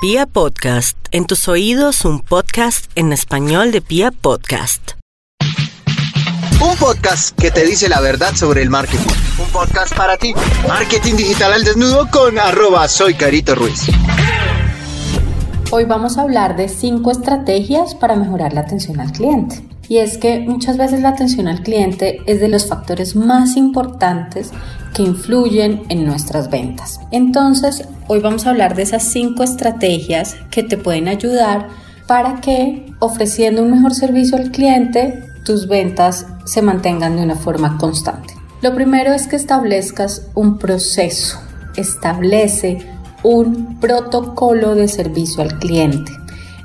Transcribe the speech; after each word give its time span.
Pia 0.00 0.26
Podcast, 0.26 0.96
en 1.10 1.26
tus 1.26 1.48
oídos 1.48 2.04
un 2.04 2.20
podcast 2.20 2.88
en 2.94 3.12
español 3.12 3.72
de 3.72 3.80
Pia 3.80 4.12
Podcast. 4.12 4.92
Un 6.60 6.76
podcast 6.76 7.36
que 7.36 7.50
te 7.50 7.66
dice 7.66 7.88
la 7.88 8.00
verdad 8.00 8.32
sobre 8.36 8.62
el 8.62 8.70
marketing. 8.70 9.12
Un 9.40 9.48
podcast 9.48 9.96
para 9.96 10.16
ti. 10.16 10.34
Marketing 10.68 11.16
digital 11.16 11.52
al 11.52 11.64
desnudo 11.64 12.08
con 12.12 12.38
arroba 12.38 12.86
soy 12.86 13.14
Carito 13.14 13.56
Ruiz. 13.56 13.88
Hoy 15.72 15.84
vamos 15.84 16.16
a 16.16 16.22
hablar 16.22 16.56
de 16.56 16.68
cinco 16.68 17.10
estrategias 17.10 17.96
para 17.96 18.14
mejorar 18.14 18.52
la 18.52 18.60
atención 18.60 19.00
al 19.00 19.10
cliente. 19.10 19.64
Y 19.88 19.98
es 19.98 20.18
que 20.18 20.40
muchas 20.40 20.76
veces 20.76 21.00
la 21.00 21.10
atención 21.10 21.48
al 21.48 21.62
cliente 21.62 22.20
es 22.26 22.40
de 22.40 22.48
los 22.48 22.66
factores 22.66 23.16
más 23.16 23.56
importantes 23.56 24.50
que 24.94 25.02
influyen 25.02 25.82
en 25.88 26.04
nuestras 26.04 26.50
ventas. 26.50 27.00
Entonces, 27.10 27.88
hoy 28.06 28.20
vamos 28.20 28.46
a 28.46 28.50
hablar 28.50 28.74
de 28.74 28.82
esas 28.82 29.04
cinco 29.04 29.42
estrategias 29.42 30.36
que 30.50 30.62
te 30.62 30.76
pueden 30.76 31.08
ayudar 31.08 31.68
para 32.06 32.40
que 32.40 32.92
ofreciendo 33.00 33.62
un 33.62 33.70
mejor 33.70 33.94
servicio 33.94 34.36
al 34.36 34.50
cliente, 34.50 35.24
tus 35.44 35.68
ventas 35.68 36.26
se 36.44 36.62
mantengan 36.62 37.16
de 37.16 37.22
una 37.22 37.36
forma 37.36 37.78
constante. 37.78 38.34
Lo 38.60 38.74
primero 38.74 39.12
es 39.12 39.28
que 39.28 39.36
establezcas 39.36 40.28
un 40.34 40.58
proceso, 40.58 41.38
establece 41.76 42.78
un 43.22 43.78
protocolo 43.78 44.74
de 44.74 44.88
servicio 44.88 45.42
al 45.42 45.58
cliente. 45.58 46.12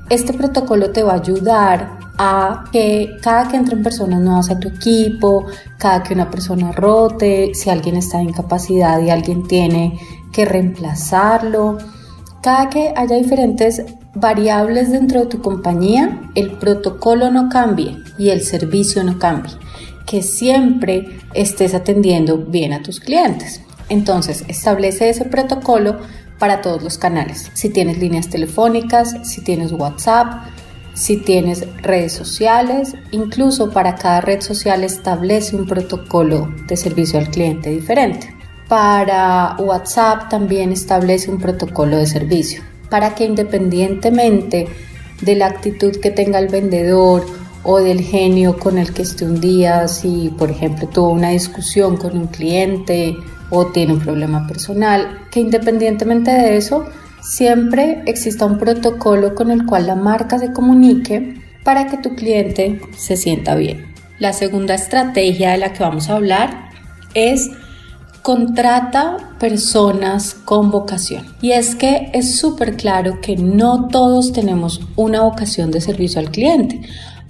Este 0.09 0.33
protocolo 0.33 0.91
te 0.91 1.03
va 1.03 1.13
a 1.13 1.19
ayudar 1.19 2.02
que 2.71 3.17
cada 3.21 3.47
que 3.47 3.57
entren 3.57 3.83
personas 3.83 4.21
nuevas 4.21 4.49
a 4.49 4.59
tu 4.59 4.69
equipo, 4.69 5.45
cada 5.77 6.03
que 6.03 6.13
una 6.13 6.29
persona 6.29 6.71
rote, 6.71 7.51
si 7.53 7.69
alguien 7.69 7.95
está 7.95 8.19
en 8.19 8.29
incapacidad 8.29 9.01
y 9.01 9.09
alguien 9.09 9.47
tiene 9.47 9.99
que 10.31 10.45
reemplazarlo, 10.45 11.77
cada 12.41 12.69
que 12.69 12.93
haya 12.95 13.15
diferentes 13.15 13.83
variables 14.15 14.91
dentro 14.91 15.21
de 15.21 15.25
tu 15.27 15.41
compañía, 15.41 16.21
el 16.35 16.51
protocolo 16.57 17.31
no 17.31 17.49
cambie 17.49 17.97
y 18.17 18.29
el 18.29 18.41
servicio 18.41 19.03
no 19.03 19.17
cambie. 19.17 19.53
Que 20.05 20.21
siempre 20.21 21.19
estés 21.33 21.73
atendiendo 21.73 22.37
bien 22.37 22.73
a 22.73 22.83
tus 22.83 22.99
clientes. 22.99 23.61
Entonces, 23.89 24.43
establece 24.47 25.09
ese 25.09 25.25
protocolo 25.25 25.97
para 26.37 26.61
todos 26.61 26.83
los 26.83 26.97
canales. 26.97 27.49
Si 27.53 27.69
tienes 27.69 27.99
líneas 27.99 28.29
telefónicas, 28.29 29.15
si 29.23 29.41
tienes 29.41 29.71
WhatsApp, 29.71 30.43
si 30.93 31.17
tienes 31.17 31.65
redes 31.81 32.13
sociales, 32.13 32.95
incluso 33.11 33.71
para 33.71 33.95
cada 33.95 34.21
red 34.21 34.41
social 34.41 34.83
establece 34.83 35.55
un 35.55 35.65
protocolo 35.65 36.51
de 36.67 36.77
servicio 36.77 37.19
al 37.19 37.29
cliente 37.29 37.69
diferente. 37.69 38.33
Para 38.67 39.55
WhatsApp 39.59 40.29
también 40.29 40.71
establece 40.71 41.29
un 41.29 41.39
protocolo 41.39 41.97
de 41.97 42.07
servicio 42.07 42.63
para 42.93 43.15
que 43.15 43.25
independientemente 43.25 44.67
de 45.21 45.35
la 45.35 45.47
actitud 45.47 45.95
que 45.95 46.11
tenga 46.11 46.37
el 46.37 46.47
vendedor 46.47 47.25
o 47.63 47.79
del 47.79 48.01
genio 48.01 48.59
con 48.59 48.77
el 48.77 48.93
que 48.93 49.01
esté 49.01 49.25
un 49.25 49.41
día, 49.41 49.87
si 49.87 50.31
por 50.37 50.51
ejemplo 50.51 50.87
tuvo 50.87 51.09
una 51.09 51.29
discusión 51.29 51.97
con 51.97 52.15
un 52.15 52.27
cliente 52.27 53.17
o 53.49 53.65
tiene 53.65 53.93
un 53.93 53.99
problema 53.99 54.45
personal, 54.45 55.21
que 55.31 55.39
independientemente 55.39 56.29
de 56.29 56.55
eso, 56.55 56.85
Siempre 57.23 58.03
exista 58.05 58.45
un 58.45 58.57
protocolo 58.57 59.33
con 59.33 59.49
el 59.49 59.65
cual 59.65 59.87
la 59.87 59.95
marca 59.95 60.37
se 60.37 60.51
comunique 60.51 61.41
para 61.63 61.87
que 61.87 61.97
tu 61.97 62.15
cliente 62.15 62.81
se 62.97 63.15
sienta 63.15 63.55
bien. 63.55 63.93
La 64.19 64.33
segunda 64.33 64.75
estrategia 64.75 65.51
de 65.51 65.57
la 65.57 65.71
que 65.71 65.83
vamos 65.83 66.09
a 66.09 66.15
hablar 66.15 66.69
es 67.13 67.49
contrata 68.21 69.35
personas 69.39 70.33
con 70.33 70.69
vocación. 70.69 71.25
Y 71.41 71.51
es 71.51 71.75
que 71.75 72.09
es 72.13 72.37
súper 72.37 72.75
claro 72.75 73.21
que 73.21 73.37
no 73.37 73.87
todos 73.87 74.33
tenemos 74.33 74.81
una 74.97 75.21
vocación 75.21 75.71
de 75.71 75.79
servicio 75.79 76.19
al 76.19 76.29
cliente. 76.29 76.81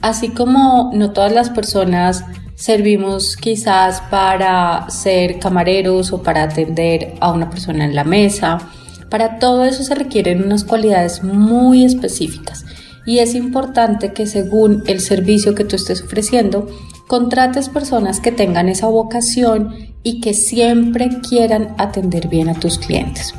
Así 0.02 0.30
como 0.30 0.92
no 0.94 1.12
todas 1.12 1.32
las 1.32 1.52
personas 1.52 2.26
servimos 2.56 3.38
quizás 3.38 4.02
para 4.10 4.90
ser 4.90 5.40
camareros 5.40 6.12
o 6.14 6.24
para 6.24 6.44
atender 6.44 7.14
a 7.20 7.32
una 7.32 7.50
persona 7.50 7.86
en 7.86 7.96
la 7.96 8.04
mesa 8.04 8.58
para 9.14 9.38
todo 9.38 9.64
eso 9.64 9.84
se 9.84 9.94
requieren 9.94 10.44
unas 10.44 10.64
cualidades 10.64 11.24
muy 11.24 11.86
específicas 11.86 12.66
y 13.06 13.20
es 13.20 13.36
importante 13.36 14.12
que 14.12 14.26
según 14.26 14.82
el 14.88 15.02
servicio 15.02 15.54
que 15.54 15.66
tú 15.66 15.76
estés 15.76 16.02
ofreciendo, 16.02 16.66
contrates 17.06 17.70
personas 17.70 18.20
que 18.20 18.32
tengan 18.32 18.70
esa 18.70 18.88
vocación 18.88 19.76
y 20.02 20.20
que 20.20 20.34
siempre 20.34 21.20
quieran 21.30 21.76
atender 21.78 22.28
bien 22.28 22.50
a 22.50 22.56
tus 22.56 22.80
clientes. 22.80 23.36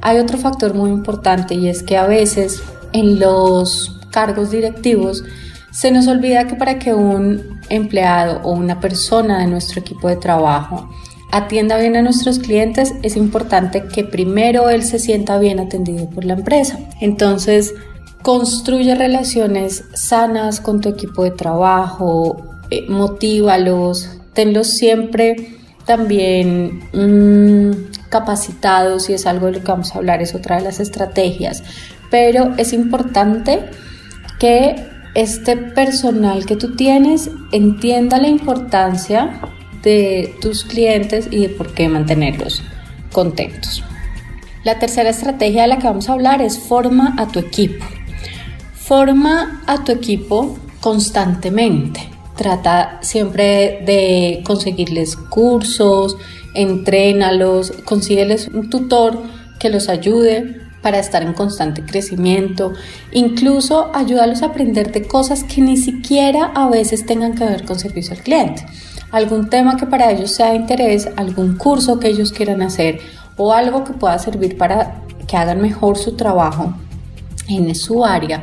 Hay 0.00 0.18
otro 0.18 0.38
factor 0.38 0.74
muy 0.74 0.90
importante 0.90 1.54
y 1.54 1.68
es 1.68 1.84
que 1.84 1.96
a 1.96 2.08
veces 2.08 2.60
en 2.92 3.20
los 3.20 4.00
cargos 4.10 4.50
directivos 4.50 5.22
se 5.70 5.92
nos 5.92 6.08
olvida 6.08 6.48
que 6.48 6.56
para 6.56 6.80
que 6.80 6.94
un 6.94 7.60
empleado 7.68 8.40
o 8.42 8.50
una 8.50 8.80
persona 8.80 9.38
de 9.38 9.46
nuestro 9.46 9.82
equipo 9.82 10.08
de 10.08 10.16
trabajo 10.16 10.90
atienda 11.32 11.78
bien 11.78 11.96
a 11.96 12.02
nuestros 12.02 12.38
clientes, 12.38 12.94
es 13.02 13.16
importante 13.16 13.84
que 13.84 14.04
primero 14.04 14.68
él 14.68 14.84
se 14.84 14.98
sienta 14.98 15.38
bien 15.38 15.58
atendido 15.58 16.08
por 16.10 16.24
la 16.24 16.34
empresa. 16.34 16.78
Entonces, 17.00 17.74
construye 18.20 18.94
relaciones 18.94 19.84
sanas 19.94 20.60
con 20.60 20.80
tu 20.80 20.90
equipo 20.90 21.24
de 21.24 21.32
trabajo, 21.32 22.54
eh, 22.70 22.86
motívalos, 22.88 24.20
tenlos 24.34 24.76
siempre 24.76 25.58
también 25.86 26.82
mm, 26.92 28.08
capacitados 28.10 29.08
y 29.10 29.14
es 29.14 29.26
algo 29.26 29.46
de 29.46 29.52
lo 29.52 29.60
que 29.60 29.72
vamos 29.72 29.94
a 29.94 29.98
hablar, 29.98 30.22
es 30.22 30.34
otra 30.34 30.56
de 30.56 30.62
las 30.62 30.80
estrategias, 30.80 31.64
pero 32.10 32.54
es 32.58 32.74
importante 32.74 33.70
que 34.38 34.76
este 35.14 35.56
personal 35.56 36.46
que 36.46 36.56
tú 36.56 36.76
tienes 36.76 37.30
entienda 37.52 38.18
la 38.18 38.28
importancia 38.28 39.40
de 39.82 40.34
tus 40.40 40.64
clientes 40.64 41.28
y 41.30 41.42
de 41.42 41.48
por 41.48 41.74
qué 41.74 41.88
mantenerlos 41.88 42.62
contentos. 43.12 43.82
La 44.64 44.78
tercera 44.78 45.10
estrategia 45.10 45.62
de 45.62 45.68
la 45.68 45.78
que 45.78 45.88
vamos 45.88 46.08
a 46.08 46.12
hablar 46.12 46.40
es 46.40 46.58
forma 46.58 47.14
a 47.18 47.26
tu 47.28 47.40
equipo. 47.40 47.84
Forma 48.74 49.62
a 49.66 49.84
tu 49.84 49.92
equipo 49.92 50.56
constantemente. 50.80 52.08
Trata 52.36 52.98
siempre 53.02 53.82
de 53.84 54.42
conseguirles 54.44 55.16
cursos, 55.16 56.16
entrénalos, 56.54 57.72
consígueles 57.84 58.48
un 58.48 58.70
tutor 58.70 59.22
que 59.58 59.68
los 59.68 59.88
ayude 59.88 60.60
para 60.80 60.98
estar 60.98 61.22
en 61.22 61.32
constante 61.32 61.84
crecimiento, 61.84 62.72
incluso 63.12 63.90
ayúdalos 63.94 64.42
a 64.42 64.46
aprender 64.46 64.90
de 64.90 65.06
cosas 65.06 65.44
que 65.44 65.60
ni 65.60 65.76
siquiera 65.76 66.46
a 66.54 66.68
veces 66.68 67.06
tengan 67.06 67.34
que 67.34 67.44
ver 67.44 67.64
con 67.64 67.78
servicio 67.78 68.14
al 68.14 68.22
cliente 68.22 68.64
algún 69.12 69.48
tema 69.48 69.76
que 69.76 69.86
para 69.86 70.10
ellos 70.10 70.32
sea 70.32 70.50
de 70.50 70.56
interés, 70.56 71.08
algún 71.16 71.56
curso 71.56 72.00
que 72.00 72.08
ellos 72.08 72.32
quieran 72.32 72.62
hacer 72.62 72.98
o 73.36 73.52
algo 73.52 73.84
que 73.84 73.92
pueda 73.92 74.18
servir 74.18 74.56
para 74.58 75.02
que 75.28 75.36
hagan 75.36 75.60
mejor 75.60 75.96
su 75.96 76.16
trabajo 76.16 76.74
en 77.48 77.74
su 77.74 78.04
área. 78.04 78.42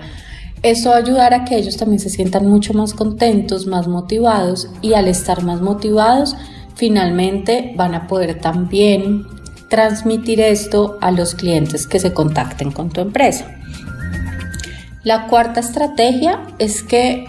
Esto 0.61 0.89
va 0.89 0.95
a 0.95 0.99
ayudar 0.99 1.33
a 1.33 1.45
que 1.45 1.57
ellos 1.57 1.77
también 1.77 1.99
se 1.99 2.09
sientan 2.09 2.47
mucho 2.47 2.73
más 2.73 2.93
contentos, 2.93 3.65
más 3.65 3.87
motivados 3.87 4.69
y 4.81 4.93
al 4.93 5.07
estar 5.07 5.43
más 5.43 5.61
motivados, 5.61 6.35
finalmente 6.75 7.73
van 7.75 7.95
a 7.95 8.07
poder 8.07 8.39
también 8.39 9.25
transmitir 9.69 10.41
esto 10.41 10.97
a 11.01 11.11
los 11.11 11.35
clientes 11.35 11.87
que 11.87 11.99
se 11.99 12.13
contacten 12.13 12.71
con 12.71 12.89
tu 12.89 13.01
empresa. 13.01 13.45
La 15.03 15.27
cuarta 15.27 15.61
estrategia 15.61 16.41
es 16.59 16.83
que 16.83 17.25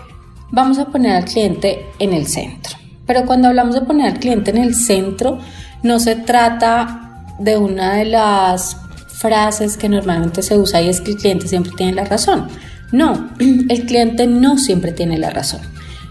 vamos 0.50 0.78
a 0.78 0.86
poner 0.86 1.12
al 1.12 1.24
cliente 1.24 1.86
en 2.00 2.12
el 2.12 2.26
centro. 2.26 2.79
Pero 3.10 3.26
cuando 3.26 3.48
hablamos 3.48 3.74
de 3.74 3.80
poner 3.80 4.06
al 4.06 4.20
cliente 4.20 4.52
en 4.52 4.58
el 4.58 4.76
centro, 4.76 5.40
no 5.82 5.98
se 5.98 6.14
trata 6.14 7.24
de 7.40 7.56
una 7.56 7.96
de 7.96 8.04
las 8.04 8.76
frases 9.08 9.76
que 9.76 9.88
normalmente 9.88 10.42
se 10.42 10.56
usa 10.56 10.80
y 10.80 10.88
es 10.88 11.00
que 11.00 11.10
el 11.10 11.16
cliente 11.16 11.48
siempre 11.48 11.72
tiene 11.76 11.94
la 11.94 12.04
razón. 12.04 12.46
No, 12.92 13.30
el 13.68 13.84
cliente 13.84 14.28
no 14.28 14.58
siempre 14.58 14.92
tiene 14.92 15.18
la 15.18 15.30
razón. 15.30 15.60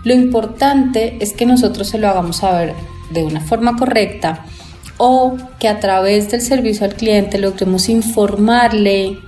Lo 0.04 0.13
importante 0.13 1.18
es 1.22 1.31
que 1.31 1.46
nosotros 1.46 1.88
se 1.88 2.00
lo 2.00 2.10
hagamos 2.10 2.36
saber 2.36 2.74
de 3.12 3.24
una 3.24 3.40
forma 3.40 3.78
correcta 3.78 4.44
o 4.98 5.38
que 5.57 5.69
a 5.69 5.80
través 5.80 6.30
del 6.30 6.42
servicio 6.42 6.86
al 6.86 6.95
cliente 6.95 7.38
logremos 7.38 7.88
informarle 7.88 9.19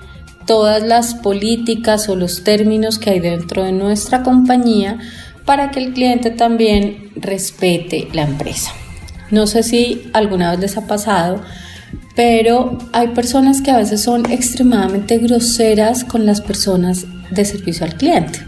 todas 0.46 0.84
las 0.84 1.16
políticas 1.16 2.10
o 2.10 2.16
los 2.16 2.44
términos 2.44 3.00
que 3.00 3.12
hay 3.12 3.20
dentro 3.20 3.64
de 3.64 3.72
nuestra 3.72 4.24
compañía 4.24 5.00
para 5.46 5.72
que 5.72 5.84
el 5.84 5.94
cliente 5.94 6.32
también 6.32 7.12
respete 7.16 8.08
la 8.14 8.24
empresa. 8.24 8.72
No 9.32 9.48
sé 9.48 9.64
si 9.64 10.10
alguna 10.14 10.52
vez 10.52 10.60
les 10.60 10.78
ha 10.78 10.88
pasado, 10.88 11.42
pero 12.16 12.78
hay 12.92 13.10
personas 13.10 13.62
que 13.62 13.72
a 13.72 13.78
veces 13.78 14.04
son 14.04 14.30
extremadamente 14.30 15.18
groseras 15.18 16.04
con 16.04 16.26
las 16.26 16.42
personas 16.42 17.06
de 17.32 17.46
servicio 17.46 17.86
al 17.86 17.96
cliente. 17.96 18.40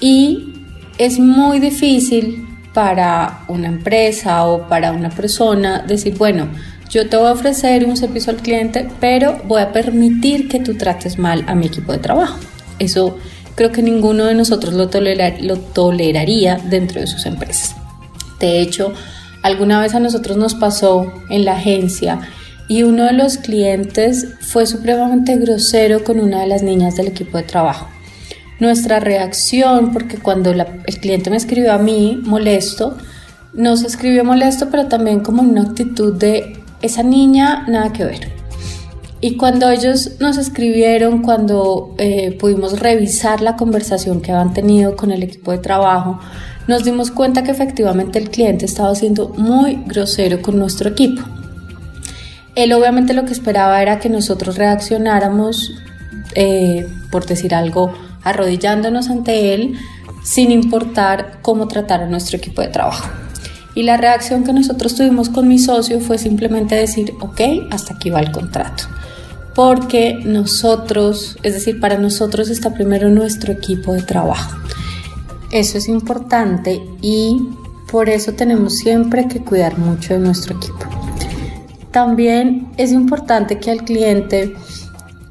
Y 0.00 0.54
es 0.98 1.18
muy 1.18 1.58
difícil 1.58 2.46
para 2.72 3.44
una 3.48 3.68
empresa 3.68 4.46
o 4.46 4.68
para 4.68 4.92
una 4.92 5.10
persona 5.10 5.84
decir, 5.86 6.16
bueno, 6.16 6.48
yo 6.94 7.08
te 7.08 7.16
voy 7.16 7.26
a 7.26 7.32
ofrecer 7.32 7.84
un 7.86 7.96
servicio 7.96 8.32
al 8.32 8.38
cliente, 8.40 8.88
pero 9.00 9.42
voy 9.46 9.60
a 9.60 9.72
permitir 9.72 10.46
que 10.46 10.60
tú 10.60 10.74
trates 10.76 11.18
mal 11.18 11.44
a 11.48 11.56
mi 11.56 11.66
equipo 11.66 11.90
de 11.90 11.98
trabajo. 11.98 12.38
Eso 12.78 13.18
creo 13.56 13.72
que 13.72 13.82
ninguno 13.82 14.26
de 14.26 14.34
nosotros 14.34 14.74
lo, 14.74 14.88
toleraría 14.88 16.60
dentro 16.70 17.00
de 17.00 17.08
sus 17.08 17.26
empresas. 17.26 17.74
De 18.38 18.60
hecho, 18.60 18.92
alguna 19.42 19.80
vez 19.80 19.96
a 19.96 20.00
nosotros 20.00 20.36
nos 20.36 20.54
pasó 20.54 21.12
en 21.30 21.44
la 21.44 21.56
agencia 21.56 22.20
y 22.68 22.84
uno 22.84 23.06
de 23.06 23.12
los 23.12 23.38
clientes 23.38 24.28
fue 24.40 24.64
supremamente 24.64 25.36
grosero 25.36 26.04
con 26.04 26.20
una 26.20 26.42
de 26.42 26.46
las 26.46 26.62
niñas 26.62 26.94
del 26.94 27.08
equipo 27.08 27.38
de 27.38 27.42
trabajo. 27.42 27.88
Nuestra 28.60 29.00
reacción, 29.00 29.92
porque 29.92 30.18
cuando 30.18 30.52
el 30.52 31.00
cliente 31.00 31.28
me 31.28 31.36
escribió 31.36 31.72
a 31.72 31.78
mí 31.78 32.20
molesto, 32.22 32.96
nos 33.52 33.82
escribió 33.82 34.24
molesto, 34.24 34.68
pero 34.70 34.86
también 34.86 35.20
como 35.20 35.42
una 35.42 35.62
actitud 35.62 36.14
de 36.14 36.63
esa 36.84 37.02
niña, 37.02 37.64
nada 37.66 37.92
que 37.92 38.04
ver. 38.04 38.28
Y 39.20 39.36
cuando 39.36 39.70
ellos 39.70 40.20
nos 40.20 40.36
escribieron, 40.36 41.22
cuando 41.22 41.94
eh, 41.96 42.36
pudimos 42.38 42.78
revisar 42.78 43.40
la 43.40 43.56
conversación 43.56 44.20
que 44.20 44.32
habían 44.32 44.52
tenido 44.52 44.96
con 44.96 45.10
el 45.10 45.22
equipo 45.22 45.50
de 45.50 45.58
trabajo, 45.58 46.20
nos 46.66 46.84
dimos 46.84 47.10
cuenta 47.10 47.42
que 47.42 47.50
efectivamente 47.50 48.18
el 48.18 48.28
cliente 48.28 48.66
estaba 48.66 48.94
siendo 48.94 49.30
muy 49.30 49.82
grosero 49.86 50.42
con 50.42 50.58
nuestro 50.58 50.90
equipo. 50.90 51.22
Él 52.54 52.72
obviamente 52.74 53.14
lo 53.14 53.24
que 53.24 53.32
esperaba 53.32 53.80
era 53.80 53.98
que 53.98 54.10
nosotros 54.10 54.56
reaccionáramos, 54.56 55.72
eh, 56.34 56.86
por 57.10 57.24
decir 57.24 57.54
algo, 57.54 57.92
arrodillándonos 58.22 59.08
ante 59.08 59.54
él, 59.54 59.74
sin 60.22 60.50
importar 60.50 61.38
cómo 61.40 61.66
tratar 61.66 62.02
a 62.02 62.06
nuestro 62.06 62.36
equipo 62.36 62.60
de 62.60 62.68
trabajo. 62.68 63.23
Y 63.74 63.82
la 63.82 63.96
reacción 63.96 64.44
que 64.44 64.52
nosotros 64.52 64.94
tuvimos 64.94 65.28
con 65.28 65.48
mi 65.48 65.58
socio 65.58 66.00
fue 66.00 66.18
simplemente 66.18 66.76
decir, 66.76 67.14
ok, 67.20 67.40
hasta 67.70 67.94
aquí 67.94 68.10
va 68.10 68.20
el 68.20 68.30
contrato. 68.30 68.84
Porque 69.54 70.20
nosotros, 70.24 71.36
es 71.42 71.54
decir, 71.54 71.80
para 71.80 71.98
nosotros 71.98 72.50
está 72.50 72.72
primero 72.72 73.08
nuestro 73.08 73.52
equipo 73.52 73.92
de 73.92 74.02
trabajo. 74.02 74.56
Eso 75.50 75.78
es 75.78 75.88
importante 75.88 76.82
y 77.00 77.48
por 77.90 78.08
eso 78.08 78.32
tenemos 78.32 78.76
siempre 78.76 79.28
que 79.28 79.40
cuidar 79.44 79.78
mucho 79.78 80.14
de 80.14 80.20
nuestro 80.20 80.56
equipo. 80.56 80.84
También 81.92 82.72
es 82.76 82.90
importante 82.90 83.60
que 83.60 83.70
al 83.70 83.84
cliente, 83.84 84.56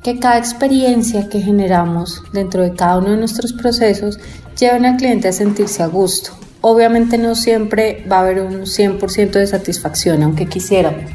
que 0.01 0.17
cada 0.19 0.37
experiencia 0.37 1.27
que 1.27 1.41
generamos 1.41 2.23
dentro 2.31 2.63
de 2.63 2.73
cada 2.73 2.99
uno 2.99 3.11
de 3.11 3.17
nuestros 3.17 3.51
procesos 3.51 4.17
lleve 4.57 4.87
al 4.87 4.95
cliente 4.95 5.27
a 5.27 5.33
sentirse 5.33 5.83
a 5.83 5.87
gusto. 5.87 6.31
Obviamente 6.65 7.17
no 7.17 7.35
siempre 7.35 8.05
va 8.09 8.19
a 8.19 8.21
haber 8.21 8.39
un 8.39 8.61
100% 8.61 9.31
de 9.31 9.47
satisfacción, 9.47 10.23
aunque 10.23 10.45
quisiéramos. 10.45 11.11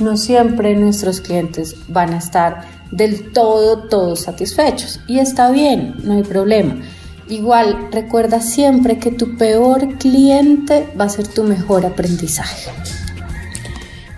No 0.00 0.16
siempre 0.16 0.74
nuestros 0.74 1.20
clientes 1.20 1.76
van 1.86 2.14
a 2.14 2.18
estar 2.18 2.62
del 2.90 3.32
todo, 3.32 3.86
todos 3.86 4.22
satisfechos. 4.22 4.98
Y 5.06 5.20
está 5.20 5.52
bien, 5.52 5.94
no 6.02 6.14
hay 6.14 6.24
problema. 6.24 6.82
Igual, 7.28 7.90
recuerda 7.92 8.40
siempre 8.40 8.98
que 8.98 9.12
tu 9.12 9.36
peor 9.36 9.98
cliente 9.98 10.88
va 11.00 11.04
a 11.04 11.08
ser 11.08 11.28
tu 11.28 11.44
mejor 11.44 11.86
aprendizaje. 11.86 12.68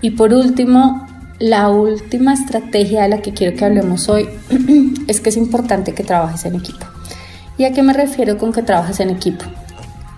Y 0.01 0.09
por 0.09 0.33
último, 0.33 1.05
la 1.37 1.69
última 1.69 2.33
estrategia 2.33 3.03
de 3.03 3.09
la 3.09 3.21
que 3.21 3.33
quiero 3.33 3.55
que 3.55 3.65
hablemos 3.65 4.09
hoy 4.09 4.27
es 5.07 5.21
que 5.21 5.29
es 5.29 5.37
importante 5.37 5.93
que 5.93 6.03
trabajes 6.03 6.43
en 6.45 6.55
equipo. 6.55 6.87
¿Y 7.59 7.65
a 7.65 7.71
qué 7.71 7.83
me 7.83 7.93
refiero 7.93 8.39
con 8.39 8.51
que 8.51 8.63
trabajes 8.63 8.99
en 8.99 9.11
equipo? 9.11 9.45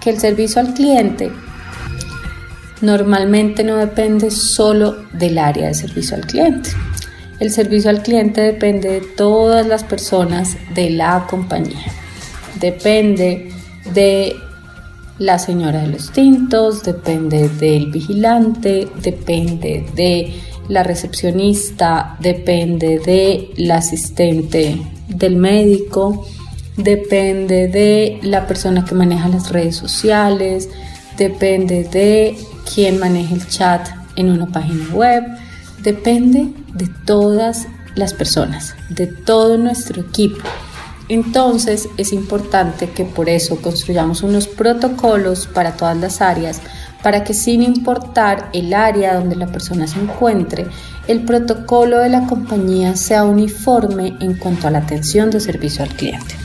Que 0.03 0.09
el 0.09 0.19
servicio 0.19 0.61
al 0.61 0.73
cliente 0.73 1.31
normalmente 2.81 3.63
no 3.63 3.77
depende 3.77 4.29
solo 4.31 4.97
del 5.13 5.37
área 5.37 5.67
de 5.67 5.73
servicio 5.73 6.17
al 6.17 6.27
cliente. 6.27 6.69
El 7.39 7.51
servicio 7.51 7.89
al 7.89 8.03
cliente 8.03 8.41
depende 8.41 8.89
de 8.89 9.01
todas 9.01 9.65
las 9.65 9.83
personas 9.83 10.57
de 10.75 10.89
la 10.89 11.25
compañía. 11.29 11.91
Depende 12.59 13.51
de 13.93 14.35
la 15.19 15.39
señora 15.39 15.81
de 15.81 15.87
los 15.87 16.11
tintos, 16.11 16.83
depende 16.83 17.47
del 17.49 17.91
vigilante, 17.91 18.87
depende 19.01 19.85
de 19.95 20.33
la 20.69 20.83
recepcionista, 20.83 22.17
depende 22.19 22.99
de 22.99 23.51
la 23.57 23.77
asistente 23.77 24.77
del 25.07 25.35
médico, 25.35 26.25
depende 26.77 27.67
de 27.67 28.19
la 28.23 28.47
persona 28.47 28.85
que 28.85 28.95
maneja 28.95 29.27
las 29.27 29.51
redes 29.51 29.75
sociales, 29.75 30.69
depende 31.17 31.83
de 31.83 32.37
quién 32.73 32.99
maneja 32.99 33.35
el 33.35 33.47
chat 33.47 33.87
en 34.15 34.29
una 34.29 34.47
página 34.47 34.93
web, 34.93 35.23
depende 35.81 36.49
de 36.73 36.89
todas 37.05 37.67
las 37.95 38.13
personas, 38.13 38.75
de 38.89 39.07
todo 39.07 39.57
nuestro 39.57 40.01
equipo. 40.01 40.41
Entonces 41.09 41.89
es 41.97 42.13
importante 42.13 42.89
que 42.89 43.03
por 43.03 43.29
eso 43.29 43.61
construyamos 43.61 44.23
unos 44.23 44.47
protocolos 44.47 45.47
para 45.47 45.73
todas 45.73 45.97
las 45.97 46.21
áreas, 46.21 46.61
para 47.03 47.25
que 47.25 47.33
sin 47.33 47.61
importar 47.61 48.49
el 48.53 48.73
área 48.73 49.15
donde 49.15 49.35
la 49.35 49.47
persona 49.47 49.85
se 49.85 49.99
encuentre, 49.99 50.67
el 51.07 51.25
protocolo 51.25 51.99
de 51.99 52.09
la 52.09 52.25
compañía 52.27 52.95
sea 52.95 53.25
uniforme 53.25 54.15
en 54.21 54.35
cuanto 54.35 54.67
a 54.67 54.71
la 54.71 54.79
atención 54.79 55.29
de 55.29 55.41
servicio 55.41 55.83
al 55.83 55.89
cliente. 55.89 56.42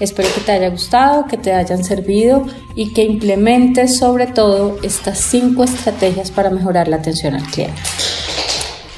Espero 0.00 0.28
que 0.34 0.40
te 0.40 0.52
haya 0.52 0.68
gustado, 0.70 1.26
que 1.26 1.36
te 1.36 1.52
hayan 1.52 1.82
servido 1.82 2.46
y 2.74 2.92
que 2.92 3.04
implementes 3.04 3.98
sobre 3.98 4.26
todo 4.26 4.78
estas 4.82 5.18
cinco 5.18 5.64
estrategias 5.64 6.30
para 6.30 6.50
mejorar 6.50 6.88
la 6.88 6.96
atención 6.96 7.34
al 7.34 7.42
cliente. 7.42 7.80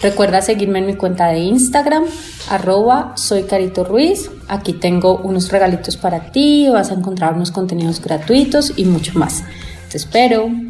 Recuerda 0.02 0.40
seguirme 0.40 0.78
en 0.78 0.86
mi 0.86 0.94
cuenta 0.94 1.28
de 1.28 1.40
Instagram, 1.40 2.04
arroba 2.48 3.12
soy 3.16 3.42
Carito 3.42 3.84
Ruiz. 3.84 4.30
Aquí 4.48 4.72
tengo 4.72 5.18
unos 5.18 5.52
regalitos 5.52 5.96
para 5.96 6.32
ti, 6.32 6.68
vas 6.70 6.90
a 6.90 6.94
encontrar 6.94 7.34
unos 7.34 7.50
contenidos 7.50 8.00
gratuitos 8.00 8.72
y 8.76 8.84
mucho 8.84 9.18
más. 9.18 9.44
Te 9.90 9.98
espero. 9.98 10.69